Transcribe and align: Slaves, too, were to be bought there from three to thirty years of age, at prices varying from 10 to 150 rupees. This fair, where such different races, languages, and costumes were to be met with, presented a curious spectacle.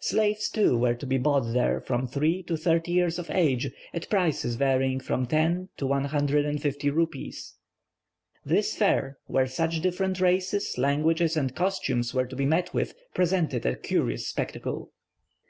Slaves, 0.00 0.50
too, 0.50 0.76
were 0.76 0.92
to 0.94 1.06
be 1.06 1.16
bought 1.16 1.54
there 1.54 1.80
from 1.80 2.06
three 2.06 2.42
to 2.42 2.58
thirty 2.58 2.92
years 2.92 3.18
of 3.18 3.30
age, 3.30 3.70
at 3.94 4.10
prices 4.10 4.56
varying 4.56 5.00
from 5.00 5.24
10 5.24 5.70
to 5.78 5.86
150 5.86 6.90
rupees. 6.90 7.54
This 8.44 8.76
fair, 8.76 9.16
where 9.28 9.46
such 9.46 9.80
different 9.80 10.20
races, 10.20 10.76
languages, 10.76 11.38
and 11.38 11.56
costumes 11.56 12.12
were 12.12 12.26
to 12.26 12.36
be 12.36 12.44
met 12.44 12.74
with, 12.74 12.92
presented 13.14 13.64
a 13.64 13.74
curious 13.76 14.26
spectacle. 14.28 14.92